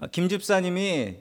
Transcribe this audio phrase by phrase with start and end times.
[0.00, 1.16] 어, 김 집사님이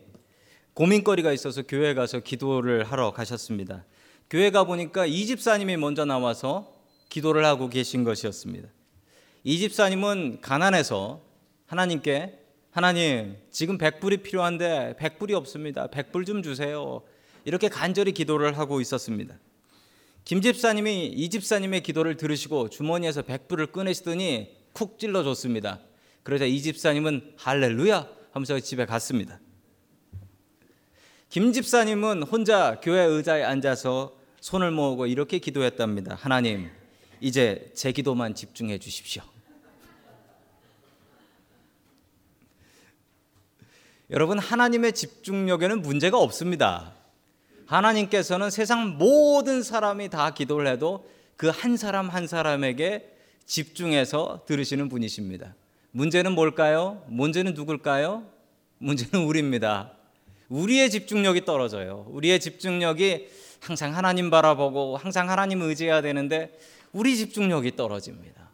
[0.74, 3.84] 고민거리가 있어서 교회 가서 기도를 하러 가셨습니다.
[4.30, 6.74] 교회 가 보니까 이 집사님이 먼저 나와서
[7.10, 8.70] 기도를 하고 계신 것이었습니다.
[9.44, 11.22] 이 집사님은 가난해서
[11.66, 12.40] 하나님께
[12.72, 15.88] 하나님 지금 백불이 필요한데 백불이 없습니다.
[15.88, 17.02] 백불 좀 주세요.
[17.44, 19.38] 이렇게 간절히 기도를 하고 있었습니다.
[20.24, 25.82] 김 집사님이 이 집사님의 기도를 들으시고 주머니에서 백불을 꺼내시더니 쿡 찔러 줬습니다.
[26.24, 29.40] 그러자 이 집사님은 할렐루야 하면서 집에 갔습니다.
[31.30, 36.16] 김 집사님은 혼자 교회 의자에 앉아서 손을 모으고 이렇게 기도했답니다.
[36.16, 36.70] 하나님,
[37.22, 39.24] 이제 제 기도만 집중해 주십시오.
[44.10, 46.94] 여러분, 하나님의 집중력에는 문제가 없습니다.
[47.68, 51.08] 하나님께서는 세상 모든 사람이 다 기도를 해도
[51.40, 53.16] 그 한 사람 한 사람에게
[53.46, 55.56] 집중해서 들으시는 분이십니다.
[55.92, 57.02] 문제는 뭘까요?
[57.08, 58.24] 문제는 누굴까요?
[58.78, 59.92] 문제는 우리입니다.
[60.50, 62.06] 우리의 집중력이 떨어져요.
[62.10, 63.28] 우리의 집중력이
[63.60, 66.58] 항상 하나님 바라보고 항상 하나님 의지해야 되는데
[66.92, 68.50] 우리 집중력이 떨어집니다.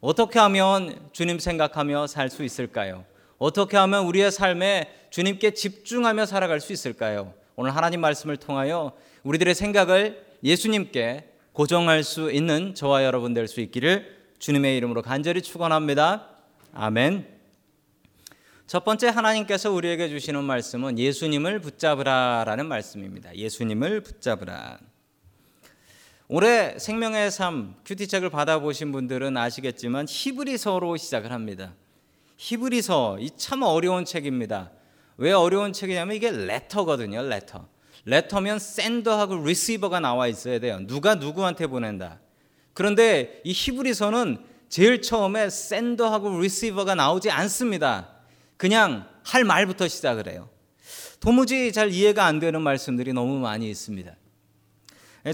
[0.00, 3.04] 어떻게 하면 주님 생각하며 살 수 있을까요?
[3.38, 7.34] 어떻게 하면 우리의 삶에 주님께 집중하며 살아갈 수 있을까요?
[7.54, 8.92] 오늘 하나님 말씀을 통하여
[9.24, 16.28] 우리들의 생각을 예수님께 고정할 수 있는 저와 여러분 될 수 있기를 주님의 이름으로 간절히 축원합니다.
[16.78, 17.26] 아멘.
[18.66, 23.34] 첫 번째 하나님께서 우리에게 주시는 말씀은 예수님을 붙잡으라라는 말씀입니다.
[23.34, 24.78] 예수님을 붙잡으라.
[26.28, 31.72] 올해 생명의 삶 큐티책을 받아보신 분들은 아시겠지만 히브리서로 시작을 합니다.
[32.36, 34.70] 히브리서 이 참 어려운 책입니다.
[35.16, 37.22] 왜 어려운 책이냐면 이게 레터거든요.
[37.22, 37.66] 레터.
[38.04, 40.80] 레터면 sender하고 receiver가 나와 있어야 돼요.
[40.86, 42.20] 누가 누구한테 보낸다.
[42.74, 48.08] 그런데 이 히브리서는 제일 처음에 샌더하고 리시버가 나오지 않습니다.
[48.56, 50.48] 그냥 할 말부터 시작을 해요.
[51.20, 54.14] 도무지 잘 이해가 안 되는 말씀들이 너무 많이 있습니다.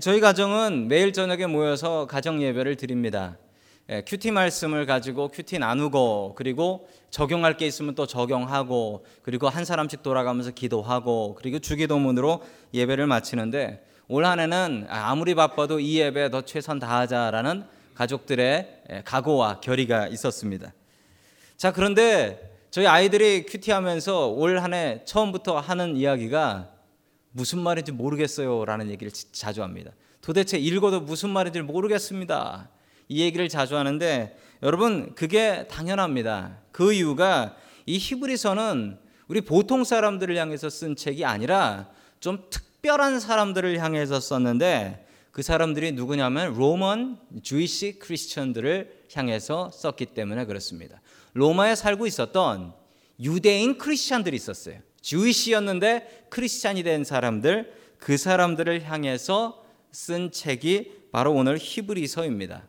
[0.01, 3.37] 저희 가정은 매일 저녁에 모여서 가정 예배를 드립니다.
[4.07, 10.53] 큐티 말씀을 가지고 큐티 나누고 그리고 적용할 게 있으면 또 적용하고 그리고 한 사람씩 돌아가면서
[10.53, 17.65] 기도하고 그리고 주기도문으로 예배를 마치는데 올 한해는 아무리 바빠도 이 예배에 더 최선 다하자라는
[17.95, 20.73] 가족들의 각오와 결의가 있었습니다.
[21.57, 26.71] 자 그런데 저희 아이들이 큐티하면서 올 한 해 처음부터 하는 이야기가
[27.33, 29.93] 무슨 말인지 모르겠어요 라는 얘기를 자주 합니다.
[30.21, 32.69] 도대체 읽어도 무슨 말인지 모르겠습니다.
[33.09, 36.59] 이 얘기를 자주 하는데 여러분 그게 당연합니다.
[36.71, 38.99] 그 이유가 이 히브리서는
[39.29, 41.89] 우리 보통 사람들을 향해서 쓴 책이 아니라
[42.21, 51.01] 좀 특별한 사람들을 향해서 썼는데 그 사람들이 누구냐면 로먼 주이시 크리스천들을 향해서 썼기 때문에 그렇습니다.
[51.33, 52.75] 로마에 살고 있었던
[53.19, 54.81] 유대인 크리스천들이 있었어요.
[55.01, 62.69] 주이시였는데 크리스찬이 된 사람들 그 사람들을 향해서 쓴 책이 바로 오늘 히브리서입니다.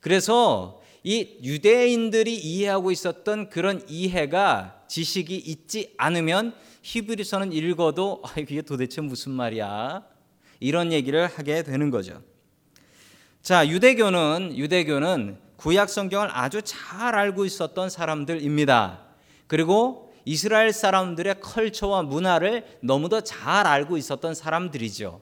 [0.00, 9.00] 그래서 이 유대인들이 이해하고 있었던 그런 이해가 지식이 있지 않으면 히브리서는 읽어도 아, 이게 도대체
[9.00, 10.11] 무슨 말이야?
[10.62, 12.22] 이런 얘기를 하게 되는 거죠.
[13.42, 19.00] 자, 유대교는 유대교는 구약 성경을 아주 잘 알고 있었던 사람들입니다.
[19.48, 25.20] 그리고 이스라엘 사람들의 컬처와 문화를 너무도 잘 알고 있었던 사람들이죠.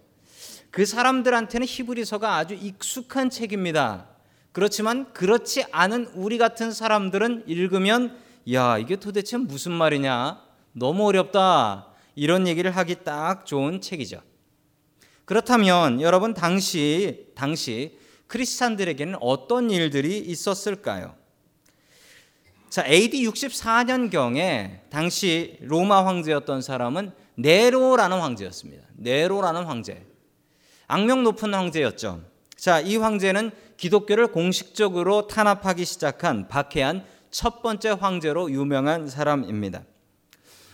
[0.71, 4.09] 그 사람들한테는 히브리서가 아주 익숙한 책입니다.
[4.53, 8.17] 그렇지만 그렇지 않은 우리 같은 사람들은 읽으면
[8.53, 10.39] 야, 이게 도대체 무슨 말이냐?
[10.73, 11.87] 너무 어렵다.
[12.15, 14.21] 이런 얘기를 하기 딱 좋은 책이죠.
[15.31, 17.97] 그렇다면 여러분 당시 당시
[18.27, 21.15] 크리스찬들에게는 어떤 일들이 있었을까요?
[22.69, 28.83] 자, AD 64년 경에 당시 로마 황제였던 사람은 네로라는 황제였습니다.
[28.97, 30.05] 네로라는 황제.
[30.89, 32.25] 악명 높은 황제였죠.
[32.57, 39.85] 자, 이 황제는 기독교를 공식적으로 탄압하기 시작한 박해한 첫 번째 황제로 유명한 사람입니다.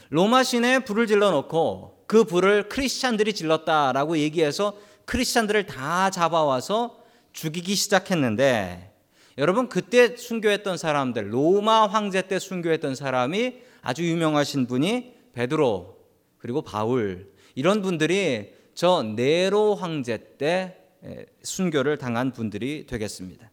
[0.08, 8.92] 로마 시내에 불을 질러 놓고 그 불을 크리스찬들이 질렀다라고 얘기해서 크리스찬들을 다 잡아와서 죽이기 시작했는데
[9.38, 15.96] 여러분 그때 순교했던 사람들 로마 황제 때 순교했던 사람이 아주 유명하신 분이 베드로
[16.38, 20.78] 그리고 바울 이런 분들이 저 네로 황제 때
[21.42, 23.50] 순교를 당한 분들이 되겠습니다.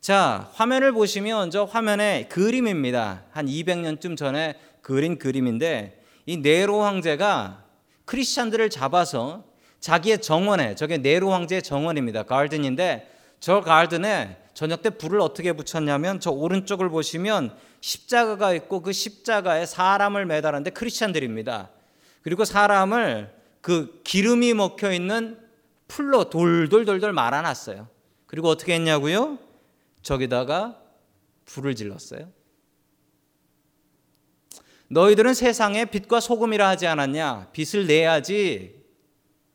[0.00, 3.24] 자, 화면을 보시면 저 화면에 그림입니다.
[3.30, 7.64] 한 200년쯤 전에 그린 그림인데 이 네로 황제가
[8.04, 9.44] 크리스찬들을 잡아서
[9.80, 12.22] 자기의 정원에 저게 네로 황제의 정원입니다.
[12.24, 13.10] 가든인데
[13.40, 20.26] 저 가든에 저녁 때 불을 어떻게 붙였냐면 저 오른쪽을 보시면 십자가가 있고 그 십자가에 사람을
[20.26, 21.70] 매달았는데 크리스찬들입니다.
[22.22, 25.38] 그리고 사람을 그 기름이 먹혀 있는
[25.88, 27.88] 풀로 돌돌돌돌 말아놨어요.
[28.26, 29.38] 그리고 어떻게 했냐고요?
[30.02, 30.78] 저기다가
[31.46, 32.30] 불을 질렀어요.
[34.92, 37.48] 너희들은 세상에 빛과 소금이라 하지 않았냐?
[37.52, 38.82] 빛을 내야지.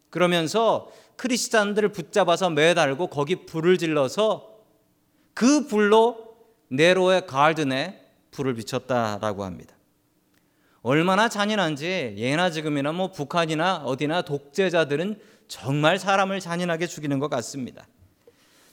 [0.09, 4.57] 그러면서 크리스찬들을 붙잡아서 매달고 거기 불을 질러서
[5.35, 6.37] 그 불로
[6.69, 8.01] 네로의 가든에
[8.31, 9.75] 불을 비췄다라고 합니다.
[10.81, 17.87] 얼마나 잔인한지 예나 지금이나 뭐 북한이나 어디나 독재자들은 정말 사람을 잔인하게 죽이는 것 같습니다.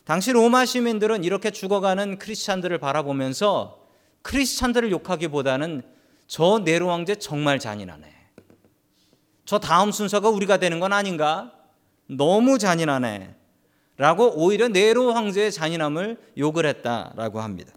[0.05, 3.87] 당시 로마 시민들은 이렇게 죽어가는 크리스찬들을 바라보면서
[4.23, 5.94] 크리스찬들을 욕하기보다는
[6.27, 8.13] 저 네로 왕제 정말 잔인하네.
[9.45, 11.53] 저 다음 순서가 우리가 되는 건 아닌가?
[12.07, 13.35] 너무 잔인하네.
[13.97, 17.73] 라고 오히려 네로 황제의 잔인함을 욕을 했다라고 합니다.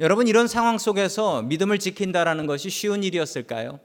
[0.00, 3.80] 여러분 이런 상황 속에서 믿음을 지킨다라는 것이 쉬운 일이었을까요?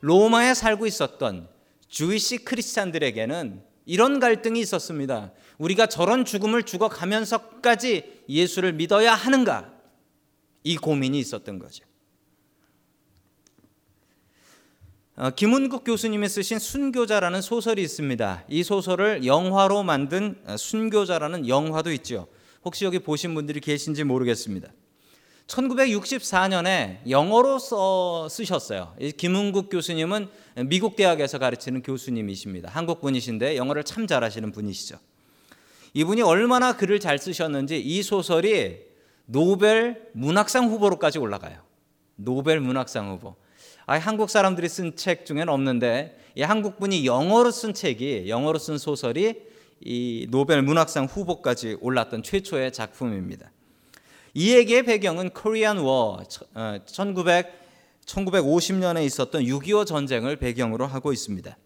[0.00, 1.48] 로마에 살고 있었던
[1.88, 5.32] 주이시 크리스찬들에게는 이런 갈등이 있었습니다.
[5.58, 9.72] 우리가 저런 죽음을 죽어가면서까지 예수를 믿어야 하는가?
[10.62, 11.84] 이 고민이 있었던 거죠.
[11.84, 11.88] 어,
[15.36, 18.44] 김은국 교수님이 쓰신 순교자라는 소설이 있습니다.
[18.48, 22.26] 이 소설을 영화로 만든 어, 순교자라는 영화도 있죠.
[22.64, 24.72] 혹시 여기 보신 분들이 계신지 모르겠습니다.
[25.46, 28.96] 1964년에 영어로 써 쓰셨어요.
[29.16, 30.28] 김은국 교수님은
[30.66, 32.70] 미국 대학에서 가르치는 교수님이십니다.
[32.70, 34.96] 한국 분이신데 영어를 참 잘하시는 분이시죠.
[35.92, 38.78] 이분이 얼마나 글을 잘 쓰셨는지 이 소설이
[39.26, 41.60] 노벨 문학상 후보로까지 올라가요.
[42.16, 43.36] 노벨 문학상 후보.
[43.86, 48.78] 아, 한국 사람들이 쓴 책 중에는 없는데 이 한국 분이 영어로 쓴 책이 영어로 쓴
[48.78, 49.34] 소설이
[49.80, 53.50] 이 노벨 문학상 후보까지 올랐던 최초의 작품입니다.
[54.32, 56.22] 이 얘기의 배경은 코리안 워
[56.86, 57.64] 1900
[58.06, 61.56] 1950년에 있었던 6.25 전쟁을 배경으로 하고 있습니다.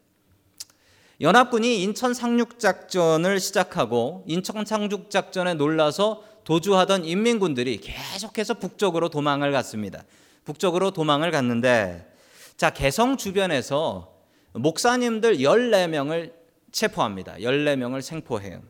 [1.21, 10.05] 연합군이 인천 상륙 작전을 시작하고 인천 상륙 작전에 놀라서 도주하던 인민군들이 계속해서 북쪽으로 도망을 갔습니다.
[10.49, 12.11] 북쪽으로 도망을 갔는데
[12.57, 14.15] 자, 개성 주변에서
[14.53, 16.33] 목사님들 14명을
[16.73, 17.35] 체포합니다.
[17.35, 18.63] 14명을 생포해요.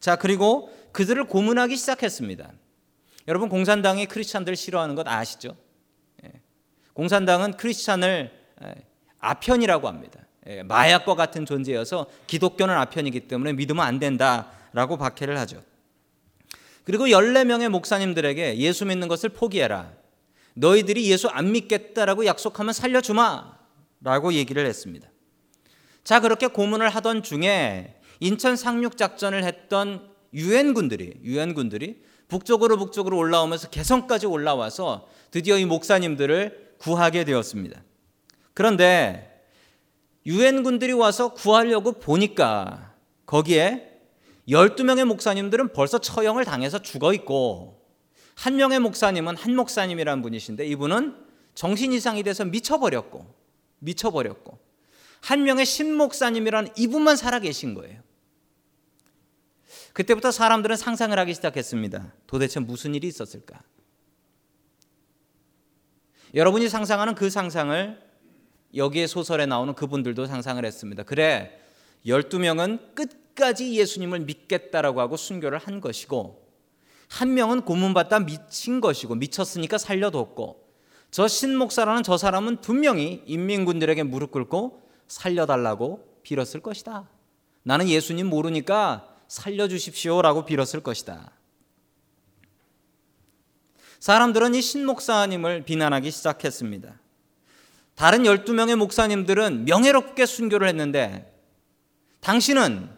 [0.00, 2.50] 자, 그리고 그들을 고문하기 시작했습니다.
[3.28, 5.56] 여러분 공산당이 크리스찬들 싫어하는 것 아시죠?
[6.24, 6.32] 예.
[6.94, 8.32] 공산당은 크리스찬을
[9.20, 10.20] 아편이라고 합니다.
[10.48, 15.62] 예, 마약과 같은 존재여서 기독교는 아편이기 때문에 믿으면 안 된다라고 박해를 하죠.
[16.84, 19.99] 그리고 14명의 목사님들에게 예수 믿는 것을 포기해라.
[20.54, 23.60] 너희들이 예수 안 믿겠다라고 약속하면 살려주마.
[24.02, 25.08] 라고 얘기를 했습니다.
[26.04, 33.18] 자, 그렇게 고문을 하던 중에 인천 상륙 작전을 했던 유엔 군들이, 유엔 군들이 북쪽으로 북쪽으로
[33.18, 37.82] 올라오면서 개성까지 올라와서 드디어 이 목사님들을 구하게 되었습니다.
[38.54, 39.44] 그런데
[40.26, 42.94] 유엔 군들이 와서 구하려고 보니까
[43.26, 43.88] 거기에
[44.48, 47.79] 12명의 목사님들은 벌써 처형을 당해서 죽어 있고
[48.34, 51.16] 한 명의 목사님은 한 목사님이라는 분이신데 이분은
[51.54, 53.26] 정신 이상이 돼서 미쳐버렸고
[53.80, 54.58] 미쳐버렸고
[55.20, 58.00] 한 명의 신목사님이라는 이분만 살아 계신 거예요.
[59.92, 62.14] 그때부터 사람들은 상상을 하기 시작했습니다.
[62.26, 63.60] 도대체 무슨 일이 있었을까?
[66.34, 68.00] 여러분이 상상하는 그 상상을
[68.74, 71.02] 여기에 소설에 나오는 그분들도 상상을 했습니다.
[71.02, 71.60] 그래,
[72.06, 76.49] 12명은 끝까지 예수님을 믿겠다라고 하고 순교를 한 것이고
[77.10, 80.64] 한 명은 고문받다 미친 것이고 미쳤으니까 살려뒀고
[81.10, 87.10] 저 신목사라는 저 사람은 분명히 인민군들에게 무릎 꿇고 살려달라고 빌었을 것이다.
[87.64, 91.32] 나는 예수님 모르니까 살려주십시오라고 빌었을 것이다.
[93.98, 97.00] 사람들은 이 신목사님을 비난하기 시작했습니다.
[97.96, 101.36] 다른 12명의 목사님들은 명예롭게 순교를 했는데
[102.20, 102.88] 당신은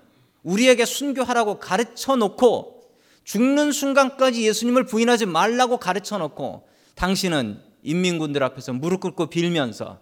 [0.43, 2.82] 우리에게 순교하라고 가르쳐 놓고
[3.25, 10.01] 죽는 순간까지 예수님을 부인하지 말라고 가르쳐 놓고 당신은 인민군들 앞에서 무릎 꿇고 빌면서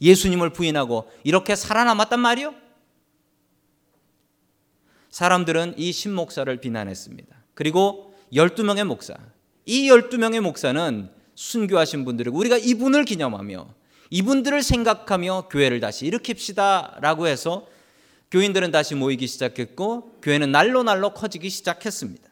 [0.00, 2.54] 예수님을 부인하고 이렇게 살아남았단 말이요?
[5.10, 7.36] 사람들은 이 신목사를 비난했습니다.
[7.54, 9.14] 그리고 12명의 목사.
[9.66, 13.74] 이 12명의 목사는 순교하신 분들을 우리가 이분을 기념하며
[14.10, 17.66] 이분들을 생각하며 교회를 다시 일으킵시다 라고 해서
[18.30, 22.29] 교인들은 다시 모이기 시작했고 교회는 날로 날로 커지기 시작했습니다.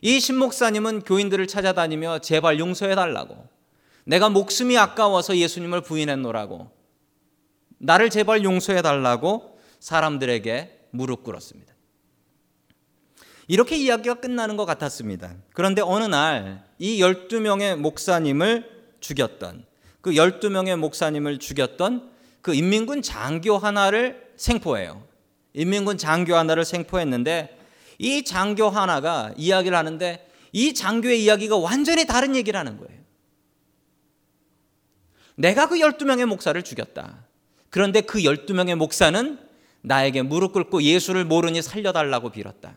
[0.00, 3.46] 이 신목사님은 교인들을 찾아다니며 제발 용서해 달라고
[4.04, 6.70] 내가 목숨이 아까워서 예수님을 부인했노라고
[7.78, 11.74] 나를 제발 용서해 달라고 사람들에게 무릎 꿇었습니다.
[13.46, 15.34] 이렇게 이야기가 끝나는 것 같았습니다.
[15.52, 19.64] 그런데 어느 날 이 12명의 목사님을 죽였던
[20.00, 25.02] 그 12명의 목사님을 죽였던 그 인민군 장교 하나를 생포해요.
[25.54, 27.57] 인민군 장교 하나를 생포했는데
[27.98, 32.98] 이 장교 하나가 이야기를 하는데 이 장교의 이야기가 완전히 다른 얘기를 하는 거예요.
[35.34, 37.26] 내가 그 12명의 목사를 죽였다.
[37.70, 39.38] 그런데 그 12명의 목사는
[39.82, 42.74] 나에게 무릎 꿇고 예수를 모르니 살려달라고 빌었다.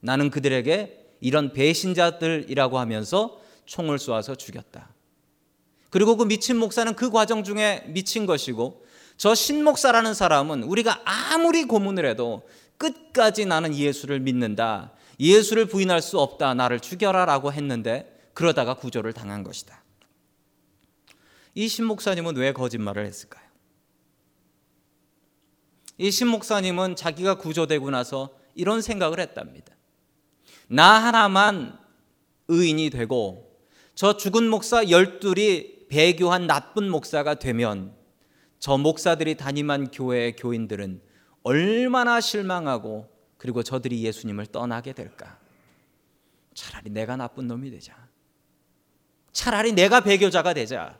[0.00, 4.88] 나는 그들에게 이런 배신자들이라고 하면서 총을 쏘아서 죽였다.
[5.90, 8.84] 그리고 그 미친 목사는 그 과정 중에 미친 것이고
[9.16, 12.46] 저 신목사라는 사람은 우리가 아무리 고문을 해도
[12.78, 14.92] 끝까지 나는 예수를 믿는다.
[15.20, 16.54] 예수를 부인할 수 없다.
[16.54, 19.82] 나를 죽여라 라고 했는데 그러다가 구조를 당한 것이다.
[21.54, 23.46] 이 신목사님은 왜 거짓말을 했을까요?
[25.98, 29.74] 이 신목사님은 자기가 구조되고 나서 이런 생각을 했답니다.
[30.68, 31.76] 나 하나만
[32.46, 33.58] 의인이 되고
[33.96, 37.92] 저 죽은 목사 열둘이 배교한 나쁜 목사가 되면
[38.60, 41.00] 저 목사들이 담임한 교회의 교인들은
[41.42, 45.38] 얼마나 실망하고 그리고 저들이 예수님을 떠나게 될까?
[46.54, 47.94] 차라리 내가 나쁜 놈이 되자.
[49.32, 50.98] 차라리 내가 배교자가 되자.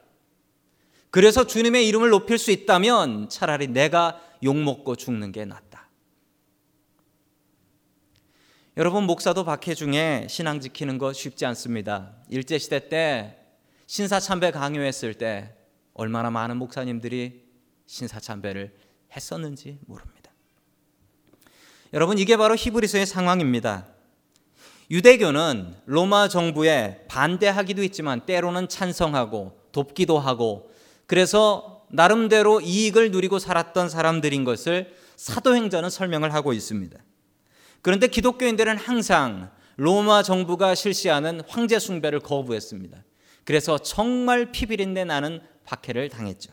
[1.10, 5.88] 그래서 주님의 이름을 높일 수 있다면 차라리 내가 욕먹고 죽는 게 낫다.
[8.76, 12.14] 여러분, 목사도 박해 중에 신앙 지키는 거 쉽지 않습니다.
[12.28, 13.36] 일제시대 때
[13.86, 15.56] 신사참배 강요했을 때
[15.94, 17.44] 얼마나 많은 목사님들이
[17.86, 18.76] 신사참배를
[19.16, 20.17] 했었는지 모릅니다.
[21.92, 23.86] 여러분, 이게 바로 히브리서의 상황입니다.
[24.90, 30.70] 유대교는 로마 정부에 반대하기도 했지만 때로는 찬성하고 돕기도 하고
[31.06, 36.98] 그래서 나름대로 이익을 누리고 살았던 사람들인 것을 사도행전은 설명을 하고 있습니다.
[37.82, 43.04] 그런데 기독교인들은 항상 로마 정부가 실시하는 황제 숭배를 거부했습니다.
[43.44, 46.52] 그래서 정말 피비린내 나는 박해를 당했죠.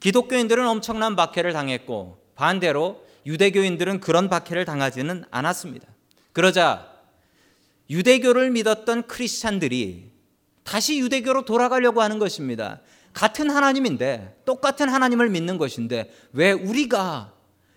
[0.00, 5.86] 기독교인들은 엄청난 박해를 당했고 반대로 유대교인들은 그런 박해를 당하지는 않았습니다.
[6.32, 6.90] 그러자
[7.88, 10.10] 유대교를 믿었던 크리스찬들이
[10.64, 12.80] 다시 유대교로 돌아가려고 하는 것입니다.
[13.12, 17.32] 같은 하나님인데 똑같은 하나님을 믿는 것인데 왜 우리가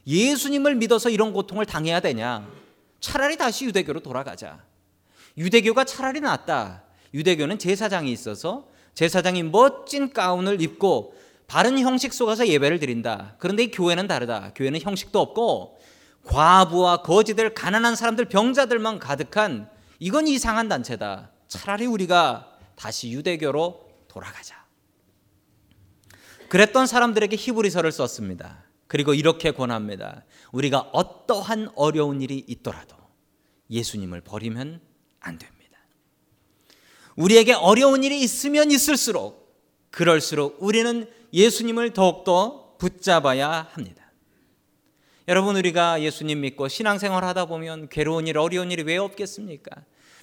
[0.08, 2.48] 예수님을 믿어서 이런 고통을 당해야 되냐?
[3.00, 4.60] 차라리 다시 유대교로 돌아가자.
[5.38, 6.84] 유대교가 차라리 낫다.
[7.14, 11.16] 유대교는 제사장이 있어서 제사장이 멋진 가운을 입고
[11.48, 13.36] 바른 형식 속에서 예배를 드린다.
[13.40, 14.54] 그런데 이 교회는 다르다.
[14.56, 15.80] 교회는 형식도 없고
[16.26, 19.70] 과부와 거지들, 가난한 사람들, 병자들만 가득한
[20.00, 21.32] 이건 이상한 단체다.
[21.48, 24.64] 차라리 우리가 다시 유대교로 돌아가자.
[26.50, 28.64] 그랬던 사람들에게 히브리서를 썼습니다.
[28.88, 30.24] 그리고 이렇게 권합니다.
[30.52, 32.96] 우리가 어떠한 어려운 일이 있더라도
[33.70, 34.82] 예수님을 버리면
[35.20, 35.80] 안 됩니다.
[37.16, 39.44] 우리에게 어려운 일이 있으면 있을수록
[39.90, 44.12] 그럴수록 우리는 예수님을 더욱더 붙잡아야 합니다.
[45.28, 49.72] 여러분 우리가 예수님 믿고 신앙생활 하다 보면 괴로운 일, 어려운 일이 왜 없겠습니까?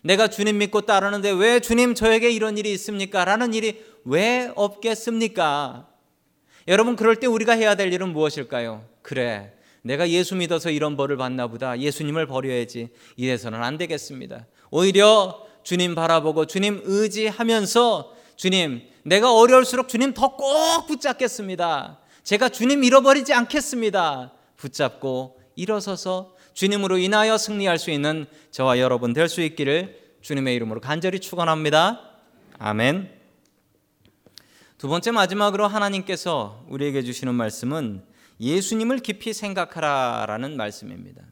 [0.03, 3.25] 내가 주님 믿고 따르는데 왜 주님 저에게 이런 일이 있습니까?
[3.25, 5.89] 라는 일이 왜 없겠습니까?
[6.69, 8.87] 여러분 그럴 때 우리가 해야 될 일은 무엇일까요?
[9.03, 9.55] 그래.
[9.83, 11.79] 내가 예수 믿어서 이런 벌을 받나 보다.
[11.79, 12.91] 예수님을 버려야지.
[13.17, 14.47] 이래서는 안 되겠습니다.
[14.71, 22.01] 오히려 주님 바라보고 주님 의지하면서 주님, 내가 어려울수록 주님 더 꼭 붙잡겠습니다.
[22.23, 24.33] 제가 주님 잃어버리지 않겠습니다.
[24.57, 31.19] 붙잡고 일어서서 주님으로 인하여 승리할 수 있는 저와 여러분 될 수 있기를 주님의 이름으로 간절히
[31.19, 32.01] 축원합니다.
[32.59, 33.11] 아멘.
[34.79, 38.03] 두 번째 마지막으로 하나님께서 우리에게 주시는 말씀은
[38.41, 41.23] 예수님을 깊이 생각하라라는 말씀입니다.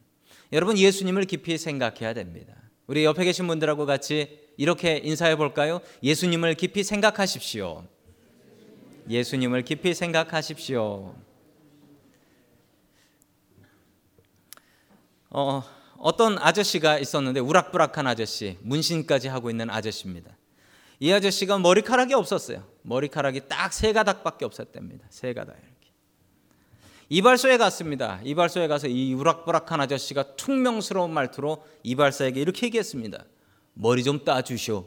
[0.52, 2.54] 여러분 예수님을 깊이 생각해야 됩니다.
[2.86, 5.80] 우리 옆에 계신 분들하고 같이 이렇게 인사해 볼까요?
[6.02, 7.84] 예수님을 깊이 생각하십시오.
[9.08, 11.14] 예수님을 깊이 생각하십시오.
[15.30, 15.62] 어,
[15.96, 20.36] 어떤 아저씨가 있었는데 우락부락한 아저씨, 문신까지 하고 있는 아저씨입니다.
[20.98, 22.66] 이 아저씨가 머리카락이 없었어요.
[22.82, 25.06] 머리카락이 딱 세 가닥밖에 없었답니다.
[25.08, 25.92] 세 가닥 이렇게.
[27.10, 28.20] 이발소에 갔습니다.
[28.24, 33.24] 이발소에 가서 이 우락부락한 아저씨가 퉁명스러운 말투로 이발사에게 이렇게 얘기했습니다.
[33.80, 34.84] 머리 좀 따주시오.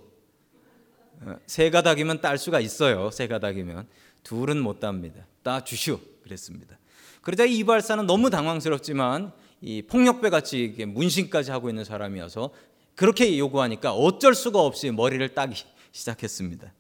[1.21, 3.09] 어, 세 가닥이면 딸 수가 있어요.
[3.09, 3.87] 세 가닥이면
[4.23, 5.25] 둘은 못 땁니다.
[5.43, 5.99] 따주시오.
[6.23, 6.77] 그랬습니다.
[7.21, 9.31] 그러자 이발사는 너무 당황스럽지만
[9.61, 12.51] 이 폭력배 같이 문신까지 하고 있는 사람이어서
[12.95, 16.73] 그렇게 요구하니까 어쩔 수가 없이 머리를 따기 시작했습니다.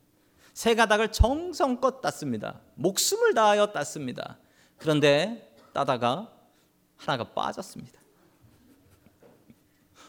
[0.53, 2.59] 세 가닥을 정성껏 땄습니다.
[2.75, 4.37] 목숨을 다하여 땄습니다.
[4.77, 6.29] 그런데 따다가
[6.97, 8.01] 하나가 빠졌습니다.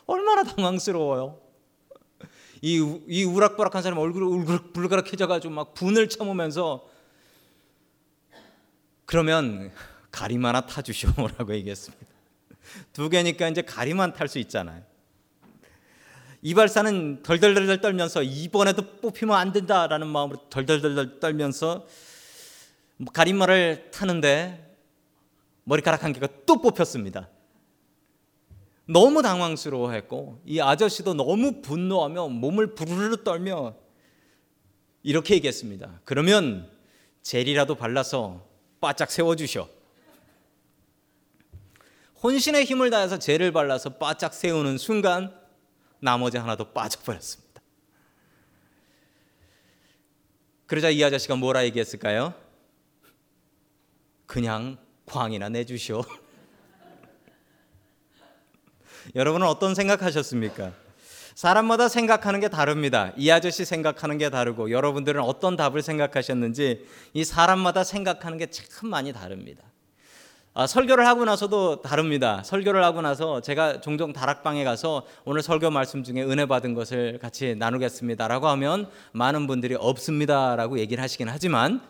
[0.07, 1.42] 얼마나 당황스러워요.
[2.63, 6.89] 이, 이 우락부락한 사람 얼굴이 울그락 불그락해져가지고 막 분을 참으면서
[9.05, 9.73] 그러면
[10.13, 12.07] 가림 하나 타주시오라고 얘기했습니다.
[12.93, 14.83] 두 개니까 이제 가리만 탈 수 있잖아요.
[16.43, 21.87] 이발사는 덜덜덜 떨면서 이번에도 뽑히면 안 된다라는 마음으로 덜덜덜 떨면서
[23.13, 24.77] 가림말을 타는데
[25.65, 27.29] 머리카락 한 개가 또 뽑혔습니다.
[28.93, 33.75] 너무 당황스러워했고 이 아저씨도 너무 분노하며 몸을 부르르 떨며
[35.03, 36.01] 이렇게 얘기했습니다.
[36.05, 36.71] 그러면
[37.23, 38.47] 젤이라도 발라서
[38.81, 39.69] 바짝 세워주셔.
[42.23, 45.35] 혼신의 힘을 다해서 젤을 발라서 바짝 세우는 순간
[45.99, 47.63] 나머지 하나도 빠져버렸습니다.
[50.67, 52.35] 그러자 이 아저씨가 뭐라 얘기했을까요?
[54.27, 56.03] 그냥 광이나 내주시오.
[59.15, 60.73] 여러분은 어떤 생각하셨습니까?
[61.35, 63.13] 사람마다 생각하는 게 다릅니다.
[63.17, 69.13] 이 아저씨 생각하는 게 다르고 여러분들은 어떤 답을 생각하셨는지 이 사람마다 생각하는 게 참 많이
[69.13, 69.63] 다릅니다.
[70.55, 72.43] 아, 설교를 하고 나서도 다릅니다.
[72.45, 77.55] 설교를 하고 나서 제가 종종 다락방에 가서 오늘 설교 말씀 중에 은혜 받은 것을 같이
[77.55, 81.81] 나누겠습니다라고 하면 많은 분들이 없습니다라고 얘기를 하시긴 하지만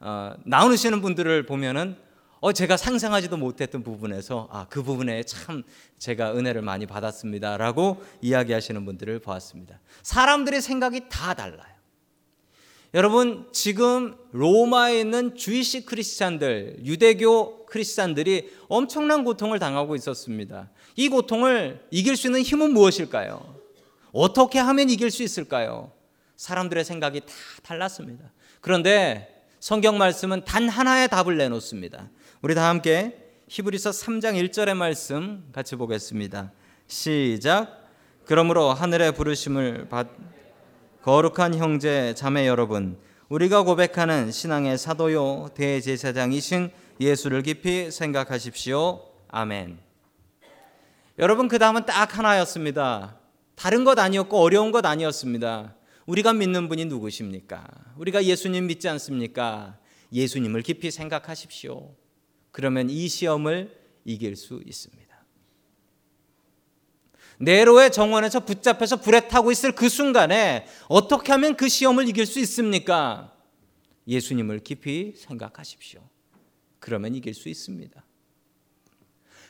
[0.00, 1.96] 어, 나오시는 분들을 보면은
[2.40, 5.62] 어, 제가 상상하지도 못했던 부분에서 아, 그 부분에 참
[5.98, 9.78] 제가 은혜를 많이 받았습니다라고 이야기하시는 분들을 보았습니다.
[10.02, 11.70] 사람들의 생각이 다 달라요.
[12.94, 20.70] 여러분, 지금 로마에 있는 주이시 크리스찬들, 유대교 크리스찬들이 엄청난 고통을 당하고 있었습니다.
[20.96, 23.54] 이 고통을 이길 수 있는 힘은 무엇일까요?
[24.12, 25.92] 어떻게 하면 이길 수 있을까요?
[26.36, 27.26] 사람들의 생각이 다
[27.62, 28.32] 달랐습니다.
[28.60, 32.08] 그런데 성경 말씀은 단 하나의 답을 내놓습니다.
[32.42, 33.18] 우리 다 함께
[33.48, 36.50] 히브리서 3장 1절의 말씀 같이 보겠습니다.
[36.86, 37.86] 시작.
[38.24, 40.08] 그러므로 하늘의 부르심을 받
[41.02, 49.02] 거룩한 형제 자매 여러분, 우리가 고백하는 신앙의 사도요 대제사장이신 예수를 깊이 생각하십시오.
[49.28, 49.78] 아멘.
[51.18, 53.18] 여러분 그 다음은 딱 하나였습니다.
[53.54, 55.74] 다른 것 아니었고 어려운 것 아니었습니다.
[56.06, 57.66] 우리가 믿는 분이 누구십니까?
[57.98, 59.76] 우리가 예수님 믿지 않습니까?
[60.10, 61.99] 예수님을 깊이 생각하십시오.
[62.50, 65.00] 그러면 이 시험을 이길 수 있습니다.
[67.38, 73.32] 네로의 정원에서 붙잡혀서 불에 타고 있을 그 순간에 어떻게 하면 그 시험을 이길 수 있습니까?
[74.06, 76.02] 예수님을 깊이 생각하십시오.
[76.80, 78.04] 그러면 이길 수 있습니다.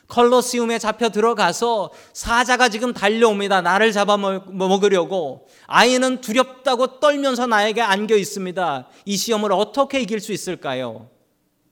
[0.07, 3.61] 컬로시움에 잡혀 들어가서 사자가 지금 달려옵니다.
[3.61, 5.47] 나를 잡아먹으려고.
[5.67, 8.89] 아이는 두렵다고 떨면서 나에게 안겨 있습니다.
[9.05, 11.09] 이 시험을 어떻게 이길 수 있을까요?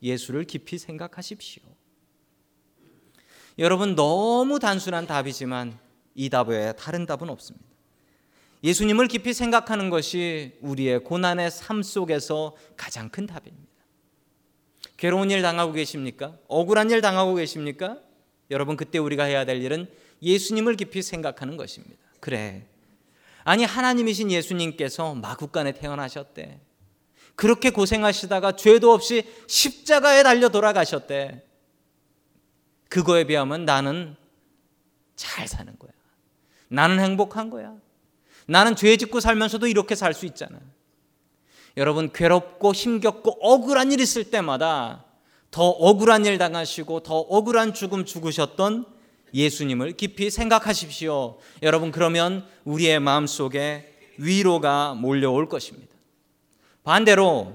[0.01, 1.63] 예수를 깊이 생각하십시오.
[3.57, 5.77] 여러분 너무 단순한 답이지만
[6.15, 7.67] 이 답 외에 다른 답은 없습니다.
[8.63, 13.69] 예수님을 깊이 생각하는 것이 우리의 고난의 삶 속에서 가장 큰 답입니다.
[14.97, 16.38] 괴로운 일 당하고 계십니까?
[16.47, 17.99] 억울한 일 당하고 계십니까?
[18.51, 19.88] 여러분 그때 우리가 해야 될 일은
[20.21, 21.95] 예수님을 깊이 생각하는 것입니다.
[22.19, 22.65] 그래.
[23.45, 26.59] 아니 하나님이신 예수님께서 마국간에 태어나셨대.
[27.39, 31.41] 그렇게 고생하시다가 죄도 없이 십자가에 달려 돌아가셨대.
[32.89, 34.17] 그거에 비하면 나는
[35.15, 35.91] 잘 사는 거야.
[36.67, 37.78] 나는 행복한 거야.
[38.45, 40.60] 나는 죄 짓고 살면서도 이렇게 살 수 있잖아.
[41.78, 45.06] 여러분 괴롭고 힘겹고 억울한 일 있을 때마다
[45.49, 48.86] 더 억울한 일 당하시고 더 억울한 죽음 죽으셨던
[49.34, 51.39] 예수님을 깊이 생각하십시오.
[51.63, 55.98] 여러분 그러면 우리의 마음 속에 위로가 몰려올 것입니다.
[56.89, 57.54] 반대로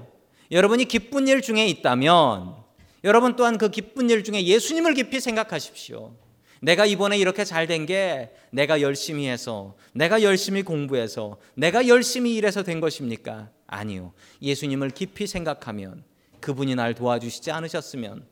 [0.49, 2.55] 여러분이 기쁜 일 중에 있다면
[3.03, 6.15] 여러분 또한 그 기쁜 일 중에 예수님을 깊이 생각하십시오.
[6.61, 12.63] 내가 이번에 이렇게 잘 된 게 내가 열심히 해서, 내가 열심히 공부해서, 내가 열심히 일해서
[12.63, 13.49] 된 것입니까?
[13.67, 14.13] 아니요.
[14.41, 16.05] 예수님을 깊이 생각하면
[16.39, 18.25] 그분이 날 도와주시지 않으셨으면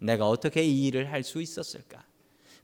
[0.00, 2.02] 내가 어떻게 이 일을 할 수 있었을까?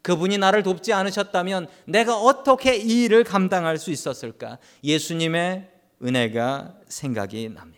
[0.02, 4.58] 그분이 나를 돕지 않으셨다면 내가 어떻게 이 일을 감당할 수 있었을까?
[4.82, 7.75] 예수님의 은혜가 생각이 납니다.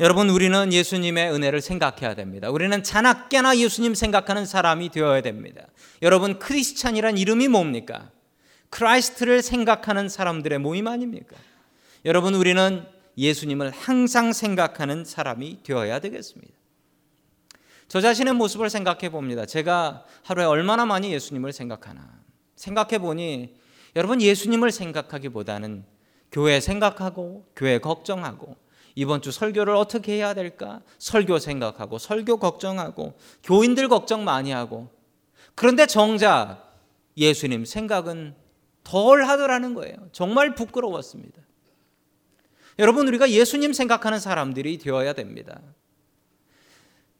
[0.00, 2.50] 여러분, 우리는 예수님의 은혜를 생각해야 됩니다.
[2.50, 5.66] 우리는 자나깨나 예수님 생각하는 사람이 되어야 됩니다.
[6.02, 8.10] 여러분, 크리스찬이란 이름이 뭡니까?
[8.70, 11.36] Christ를 생각하는 사람들의 모임 아닙니까?
[12.04, 16.54] 여러분, 우리는 예수님을 항상 생각하는 사람이 되어야 되겠습니다.
[17.88, 19.46] 저 자신의 모습을 생각해 봅니다.
[19.46, 22.06] 제가 하루에 얼마나 많이 예수님을 생각하나.
[22.54, 23.54] 생각해 보니
[23.96, 25.84] 여러분 예수님을 생각하기보다는
[26.30, 28.56] 교회 생각하고 교회 걱정하고
[28.98, 30.82] 이번 주 설교를 어떻게 해야 될까?
[30.98, 34.90] 설교 생각하고 설교 걱정하고 교인들 걱정 많이 하고
[35.54, 36.74] 그런데 정작
[37.16, 38.34] 예수님 생각은
[38.82, 39.94] 덜 하더라는 거예요.
[40.10, 41.40] 정말 부끄러웠습니다.
[42.80, 45.60] 여러분, 우리가 예수님 생각하는 사람들이 되어야 됩니다.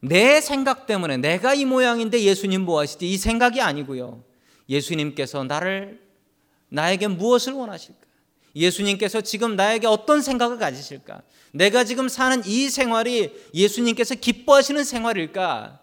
[0.01, 3.09] 내 생각 때문에 내가 이 모양인데 예수님 뭐 하시지?
[3.09, 4.25] 이 생각이 아니고요.
[4.69, 6.01] 예수님께서 나를,
[6.71, 8.08] 나에게 무엇을 원하실까?
[8.55, 11.23] 예수님께서 지금 나에게 어떤 생각을 가지실까?
[11.53, 15.81] 내가 지금 사는 이 생활이 예수님께서 기뻐하시는 생활일까?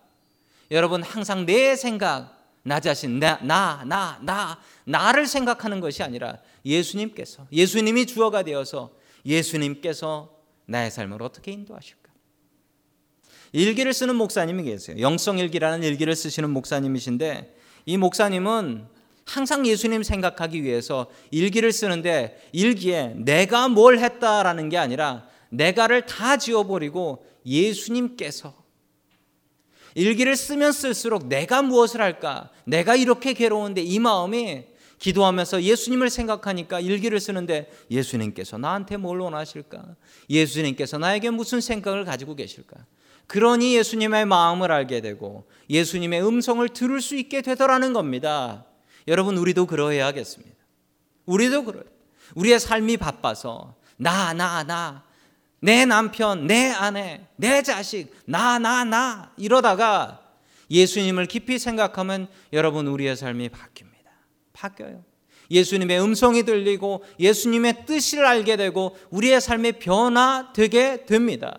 [0.71, 7.47] 여러분, 항상 내 생각, 나 자신, 나, 나, 나, 나, 나를 생각하는 것이 아니라 예수님께서,
[7.51, 8.91] 예수님이 주어가 되어서
[9.25, 12.06] 예수님께서 나의 삶을 어떻게 인도하실까?
[13.51, 14.99] 일기를 쓰는 목사님이 계세요.
[14.99, 18.88] 영성일기라는 일기를 쓰시는 목사님이신데 이 목사님은
[19.25, 27.25] 항상 예수님 생각하기 위해서 일기를 쓰는데 일기에 내가 뭘 했다라는 게 아니라 내가를 다 지워버리고
[27.45, 28.53] 예수님께서
[29.95, 32.49] 일기를 쓰면 쓸수록 내가 무엇을 할까?
[32.65, 34.65] 내가 이렇게 괴로운데 이 마음이
[34.99, 39.95] 기도하면서 예수님을 생각하니까 일기를 쓰는데 예수님께서 나한테 뭘 원하실까?
[40.29, 42.77] 예수님께서 나에게 무슨 생각을 가지고 계실까?
[43.27, 48.65] 그러니 예수님의 마음을 알게 되고 예수님의 음성을 들을 수 있게 되더라는 겁니다.
[49.07, 50.55] 여러분 우리도 그러해야겠습니다.
[51.25, 51.83] 우리도 그래요.
[52.35, 55.03] 우리의 삶이 바빠서 나 나 나
[55.61, 60.21] 내 남편, 내 아내, 내 자식, 나 나 나 이러다가
[60.69, 64.09] 예수님을 깊이 생각하면 여러분 우리의 삶이 바뀝니다.
[64.53, 65.03] 바뀌어요.
[65.49, 71.55] 예수님의 음성이 들리고 예수님의 뜻을 알게 되고 우리의 삶이 변화되게 됩니다.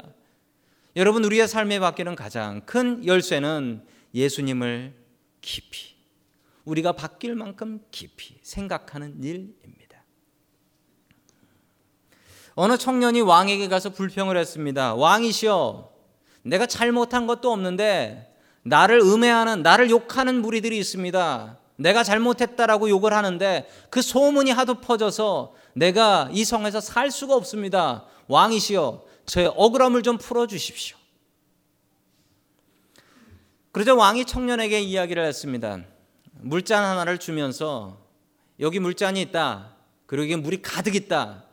[0.95, 3.83] 여러분 우리의 삶에 바뀌는 가장 큰 열쇠는
[4.15, 4.95] 예수님을
[5.41, 5.96] 깊이
[6.67, 10.05] 우리가 바뀔 만큼 깊이 생각하는 일입니다.
[12.55, 14.95] 어느 청년이 왕에게 가서 불평을 했습니다.
[14.95, 15.93] 왕이시여,
[16.43, 21.59] 내가 잘못한 것도 없는데 나를 음해하는 나를 욕하는 무리들이 있습니다.
[21.77, 28.07] 내가 잘못했다라고 욕을 하는데 그 소문이 하도 퍼져서 내가 이 성에서 살 수가 없습니다.
[28.29, 30.97] 왕이시여, 저의 억울함을 좀 풀어 주십시오.
[33.71, 35.85] 그러자 왕이 청년에게 이야기를 했습니다.
[36.41, 38.07] 물잔 하나를 주면서
[38.61, 39.77] 여기 물잔이 있다.
[40.07, 41.45] 그리고 이게 물이 가득 있다.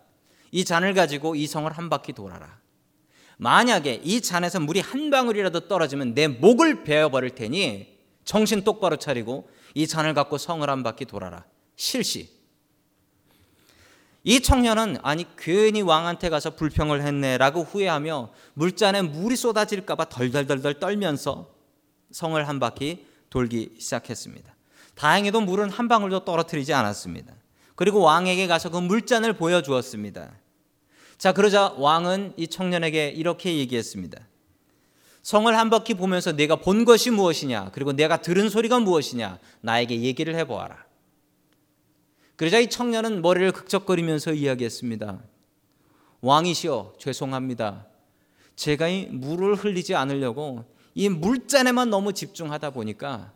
[0.51, 2.59] 이 잔을 가지고 이 성을 한 바퀴 돌아라.
[3.37, 9.87] 만약에 이 잔에서 물이 한 방울이라도 떨어지면 내 목을 베어버릴 테니 정신 똑바로 차리고 이
[9.87, 11.43] 잔을 갖고 성을 한 바퀴 돌아라.
[11.75, 12.29] 실시.
[14.23, 21.53] 이 청년은 아니 괜히 왕한테 가서 불평을 했네라고 후회하며 물잔에 물이 쏟아질까봐 덜덜덜덜 떨면서
[22.11, 24.52] 성을 한 바퀴 돌기 시작했습니다.
[24.95, 27.33] 다행히도 물은 한 방울도 떨어뜨리지 않았습니다.
[27.75, 30.31] 그리고 왕에게 가서 그 물잔을 보여주었습니다.
[31.17, 34.27] 자, 그러자 왕은 이 청년에게 이렇게 얘기했습니다.
[35.21, 40.35] 성을 한 바퀴 보면서 내가 본 것이 무엇이냐, 그리고 내가 들은 소리가 무엇이냐, 나에게 얘기를
[40.35, 40.85] 해보아라.
[42.35, 45.19] 그러자 이 청년은 머리를 극적거리면서 이야기했습니다.
[46.21, 47.87] 왕이시여, 죄송합니다.
[48.55, 53.31] 제가 이 물을 흘리지 않으려고 이 물잔에만 너무 집중하다 보니까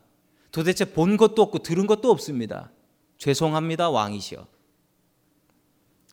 [0.52, 2.72] 도대체 본 것도 없고 들은 것도 없습니다.
[3.18, 4.48] 죄송합니다, 왕이시여.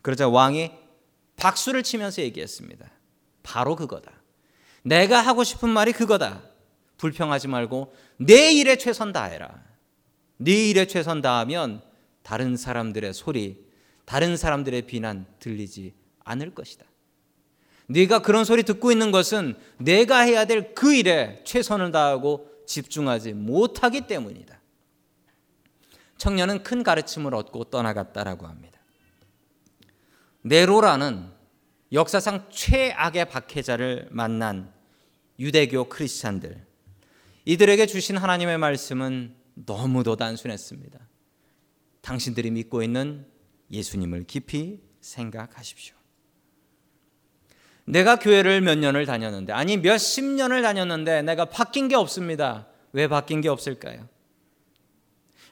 [0.03, 0.71] 그러자 왕이
[1.37, 2.91] 박수를 치면서 얘기했습니다.
[3.43, 4.13] 바로 그거다.
[4.83, 6.43] 내가 하고 싶은 말이 그거다.
[6.99, 9.63] 불평하지 말고 내 일에 최선 다해라.
[10.37, 11.83] 네 일에 최선 다하면
[12.23, 13.65] 다른 사람들의 소리,
[14.05, 15.95] 다른 사람들의 비난 들리지
[16.25, 16.85] 않을 것이다.
[17.87, 24.03] 네가 그런 소리 듣고 있는 것은 내가 해야 될 그 일에 최선을 다하고 집중하지 못하기
[24.03, 24.61] 때문이다.
[26.19, 28.81] 청년은 큰 가르침을 얻고 떠나갔다라고 합니다.
[30.43, 31.31] 네로라는
[31.93, 34.73] 역사상 최악의 박해자를 만난
[35.39, 36.67] 유대교 크리스찬들
[37.45, 40.99] 이들에게 주신 하나님의 말씀은 너무도 단순했습니다.
[42.01, 43.27] 당신들이 믿고 있는
[43.71, 45.95] 예수님을 깊이 생각하십시오.
[47.85, 52.67] 내가 교회를 몇 년을 다녔는데, 아니, 몇 십 년을 다녔는데 내가 바뀐 게 없습니다.
[52.93, 54.09] 왜 바뀐 게 없을까요?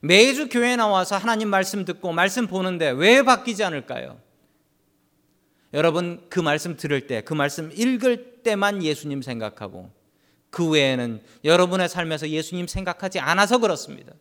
[0.00, 4.18] 매주 교회 나와서 하나님 말씀 듣고 말씀 보는데 왜 바뀌지 않을까요?
[5.74, 9.90] 여러분, 그 말씀 들을 때, 그 말씀 읽을 때만 예수님 생각하고
[10.50, 14.12] 그 외에는 여러분의 삶에서 예수님 생각하지 않아서 그렇습니다.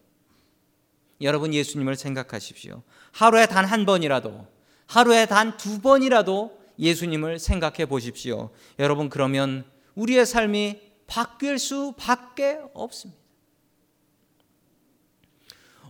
[1.20, 2.84] 여러분 예수님을 생각하십시오.
[3.12, 4.48] 하루에 단 한 번이라도,
[4.88, 8.50] 하루에 단 두 번이라도 예수님을 생각해 보십시오.
[8.80, 9.64] 여러분 그러면
[9.96, 13.22] 우리의 삶이 바뀔 수밖에 없습니다.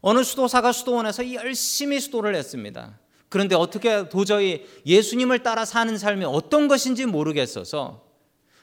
[0.01, 2.99] 어느 수도사가 수도원에서 열심히 수도를 했습니다.
[3.30, 8.04] 그런데 어떻게 도저히 예수님을 따라 사는 삶이 어떤 것인지 모르겠어서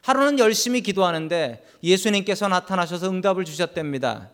[0.03, 4.31] 하루는 열심히 기도하는데 예수님께서 나타나셔서 응답을 주셨답니다.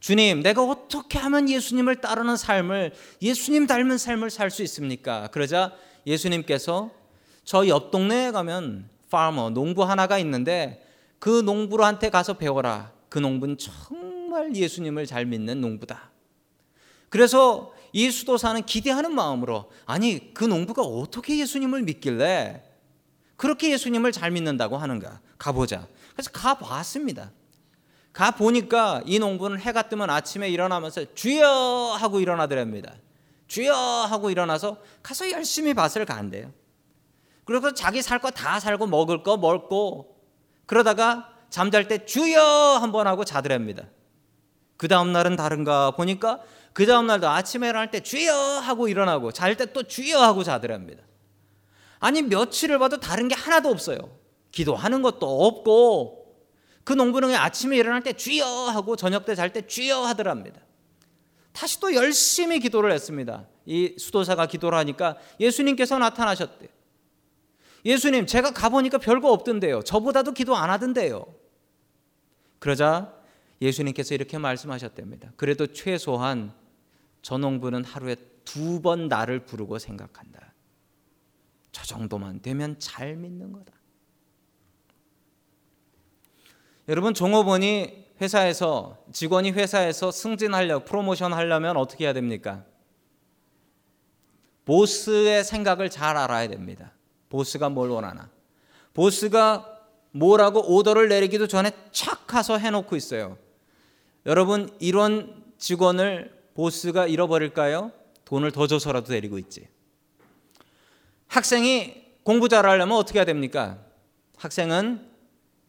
[0.00, 5.28] 주님, 내가 어떻게 하면 예수님을 따르는 삶을, 예수님 닮은 삶을 살 수 있습니까?
[5.28, 5.72] 그러자
[6.06, 6.90] 예수님께서
[7.48, 10.86] 저옆 동네에 가면 파머, 농부 하나가 있는데
[11.18, 12.92] 그 농부한테 가서 배워라.
[13.08, 16.10] 그 농부는 정말 예수님을 잘 믿는 농부다.
[17.08, 22.64] 그래서 이 수도사는 기대하는 마음으로 아니 그 농부가 어떻게 예수님을 믿길래
[23.38, 25.88] 그렇게 예수님을 잘 믿는다고 하는가 가보자.
[26.12, 27.30] 그래서 가봤습니다.
[28.12, 32.92] 가 보니까 이 농부는 해가 뜨면 아침에 일어나면서 주여 하고 일어나더랍니다.
[33.46, 36.52] 주여 하고 일어나서 가서 열심히 밭을 간대요.
[37.48, 40.14] 그래서 자기 살 거 다 살고 먹을 거 먹고
[40.66, 42.42] 그러다가 잠잘 때 주여
[42.82, 43.84] 한번 하고 자더랍니다.
[44.76, 46.40] 그 다음 날은 다른가 보니까
[46.74, 51.02] 그 다음 날도 아침에 일어날 때 주여 하고 일어나고 잘 때 또 주여 하고 자더랍니다.
[52.00, 53.98] 아니 며칠을 봐도 다른 게 하나도 없어요.
[54.52, 56.26] 기도하는 것도 없고
[56.84, 60.60] 그 농부는 아침에 일어날 때 주여 하고 저녁 때 잘 때 주여 하더랍니다.
[61.52, 63.46] 다시 또 열심히 기도를 했습니다.
[63.64, 66.68] 이 수도사가 기도를 하니까 예수님께서 나타나셨대.
[67.84, 69.82] 예수님, 제가 가보니까 별거 없던데요.
[69.82, 71.24] 저보다도 기도 안 하던데요.
[72.58, 73.14] 그러자
[73.60, 75.32] 예수님께서 이렇게 말씀하셨답니다.
[75.36, 76.52] 그래도 최소한
[77.22, 80.54] 저 농부는 하루에 두 번 나를 부르고 생각한다.
[81.70, 83.72] 저 정도만 되면 잘 믿는 거다.
[86.88, 92.64] 여러분 종업원이 회사에서 직원이 회사에서 승진하려 프로모션 하려면 어떻게 해야 됩니까?
[94.64, 96.92] 보스의 생각을 잘 알아야 됩니다.
[97.28, 98.30] 보스가 뭘 원하나.
[98.94, 99.78] 보스가
[100.12, 103.36] 뭐라고 오더를 내리기도 전에 착 가서 해놓고 있어요.
[104.26, 107.92] 여러분 이런 직원을 보스가 잃어버릴까요?
[108.24, 109.68] 돈을 더 줘서라도 데리고 있지.
[111.28, 113.78] 학생이 공부 잘하려면 어떻게 해야 됩니까?
[114.36, 115.08] 학생은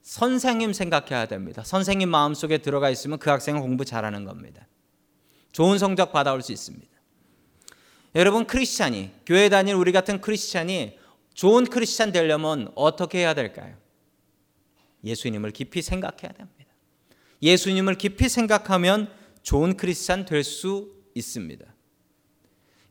[0.01, 1.63] 선생님 생각해야 됩니다.
[1.63, 4.67] 선생님 마음속에 들어가 있으면 그 학생은 공부 잘하는 겁니다.
[5.51, 6.87] 좋은 성적 받아올 수 있습니다.
[8.15, 10.97] 여러분 크리스찬이 교회 다닐 우리 같은 크리스찬이
[11.39, 13.73] 좋은 크리스찬 되려면 어떻게 해야 될까요?
[15.05, 16.65] 예수님을 깊이 생각해야 됩니다.
[17.41, 19.09] 예수님을 깊이 생각하면
[19.41, 21.65] 좋은 크리스찬 될 수 있습니다.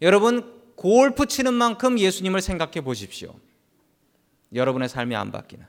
[0.00, 3.34] 여러분 골프 치는 만큼 예수님을 생각해 보십시오.
[4.54, 5.68] 여러분의 삶이 안 바뀌나?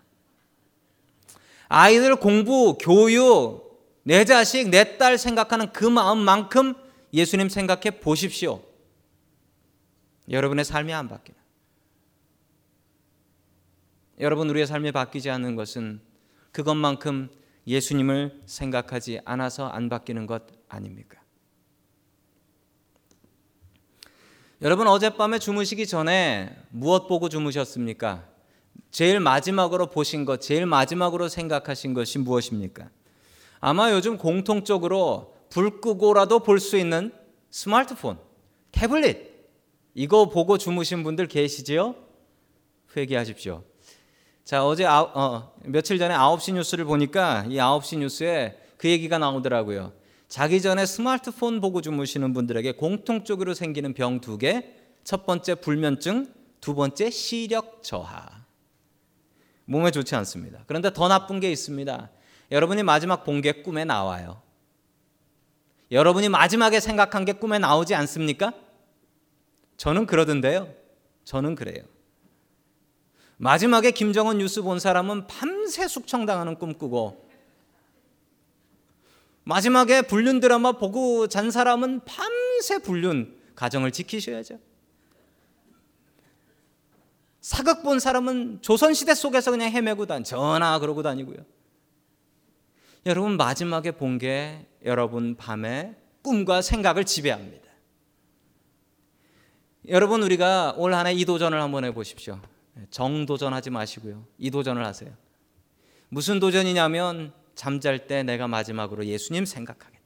[1.67, 6.75] 아이들 공부, 교육, 내 자식, 내 딸 생각하는 그 마음만큼
[7.11, 8.63] 예수님 생각해 보십시오.
[10.29, 11.38] 여러분의 삶이 안 바뀌나.
[14.19, 16.01] 여러분, 우리의 삶이 바뀌지 않는 것은
[16.51, 17.29] 그것만큼
[17.65, 21.21] 예수님을 생각하지 않아서 안 바뀌는 것 아닙니까?
[24.61, 28.27] 여러분, 어젯밤에 주무시기 전에 무엇 보고 주무셨습니까?
[28.91, 32.89] 제일 마지막으로 보신 것, 제일 마지막으로 생각하신 것이 무엇입니까?
[33.61, 37.13] 아마 요즘 공통적으로 불 끄고라도 볼 수 있는
[37.51, 38.19] 스마트폰,
[38.71, 39.29] 태블릿
[39.93, 41.95] 이거 보고 주무신 분들 계시지요?
[42.95, 43.63] 회개하십시오.
[44.49, 49.93] 자, 어제 아, 어, 며칠 전에 9시 뉴스를 보니까 이 9시 뉴스에 그 얘기가 나오더라고요.
[50.27, 54.73] 자기 전에 스마트폰 보고 주무시는 분들에게 공통적으로 생기는 병 두 개.
[55.03, 58.27] 첫 번째 불면증, 두 번째 시력 저하.
[59.65, 60.63] 몸에 좋지 않습니다.
[60.65, 62.09] 그런데 더 나쁜 게 있습니다.
[62.49, 64.41] 여러분이 마지막 본 게 꿈에 나와요.
[65.91, 68.53] 여러분이 마지막에 생각한 게 꿈에 나오지 않습니까?
[69.77, 70.73] 저는 그러던데요.
[71.23, 71.83] 저는 그래요.
[73.41, 77.25] 마지막에 김정은 뉴스 본 사람은 밤새 숙청당하는 꿈 꾸고
[79.45, 84.59] 마지막에 불륜 드라마 보고 잔 사람은 밤새 불륜 가정을 지키셔야죠.
[87.39, 91.37] 사극 본 사람은 조선 시대 속에서 그냥 헤매고 다 전하 그러고 다니고요.
[93.05, 97.69] 여러분 마지막에 본 게 여러분 밤에 꿈과 생각을 지배합니다.
[99.87, 102.41] 여러분 우리가 올 한해 이 도전을 한번 해 보십시오.
[102.91, 104.25] 정도전하지 마시고요.
[104.37, 105.11] 이 도전을 하세요.
[106.09, 109.99] 무슨 도전이냐면 잠잘 때 내가 마지막으로 예수님 생각하겠다.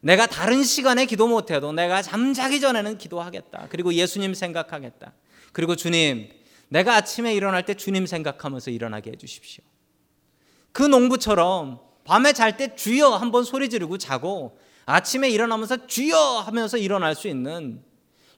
[0.00, 3.68] 내가 다른 시간에 기도 못해도 내가 잠자기 전에는 기도하겠다.
[3.70, 5.12] 그리고 예수님 생각하겠다.
[5.52, 6.30] 그리고 주님,
[6.68, 9.64] 내가 아침에 일어날 때 주님 생각하면서 일어나게 해주십시오.
[10.72, 17.14] 그 농부처럼 밤에 잘 때 주여 한번 소리 지르고 자고 아침에 일어나면서 주여 하면서 일어날
[17.14, 17.82] 수 있는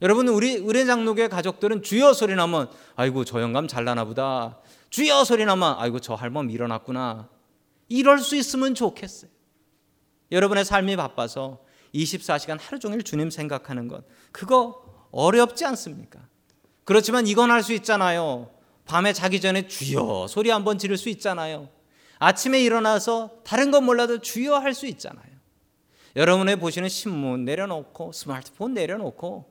[0.02, 4.58] 여러분 우리 의뢰 장로교 가족들은 주여 소리 나면 아이고 저 영감 잘나나 보다
[4.88, 7.28] 주여 소리 나면 아이고 저 할멈 일어났구나
[7.88, 9.30] 이럴 수 있으면 좋겠어요.
[10.32, 11.60] 여러분의 삶이 바빠서
[11.94, 16.20] 24시간 하루 종일 주님 생각하는 것 그거 어렵지 않습니까?
[16.84, 18.50] 그렇지만 이건 할 수 있잖아요.
[18.86, 21.68] 밤에 자기 전에 주여 소리 한번 지를 수 있잖아요.
[22.18, 25.30] 아침에 일어나서 다른 건 몰라도 주여 할 수 있잖아요.
[26.16, 29.50] 여러분의 보시는 신문 내려놓고 스마트폰 내려놓고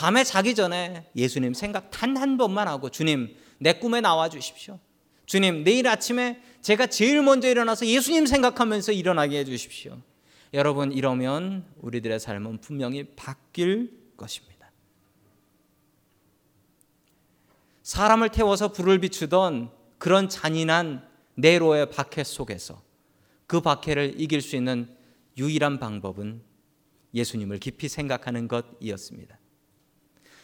[0.00, 4.78] 밤에 자기 전에 예수님 생각 단 한 번만 하고 주님 내 꿈에 나와 주십시오.
[5.26, 10.00] 주님 내일 아침에 제가 제일 먼저 일어나서 예수님 생각하면서 일어나게 해 주십시오.
[10.54, 14.72] 여러분 이러면 우리들의 삶은 분명히 바뀔 것입니다.
[17.82, 22.82] 사람을 태워서 불을 비추던 그런 잔인한 네로의 박해 속에서
[23.46, 24.88] 그 박해를 이길 수 있는
[25.36, 26.40] 유일한 방법은
[27.12, 29.39] 예수님을 깊이 생각하는 것이었습니다.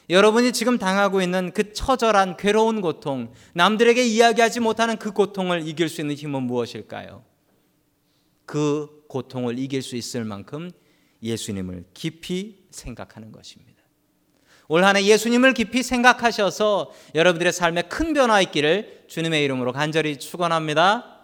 [0.08, 6.00] 여러분이 지금 당하고 있는 그 처절한 괴로운 고통, 남들에게 이야기하지 못하는 그 고통을 이길 수
[6.00, 7.24] 있는 힘은 무엇일까요?
[8.44, 10.70] 그 고통을 이길 수 있을 만큼
[11.22, 13.82] 예수님을 깊이 생각하는 것입니다.
[14.68, 21.15] 올 한해 예수님을 깊이 생각하셔서 여러분들의 삶에 큰 변화 있기를 주님의 이름으로 간절히 축원합니다.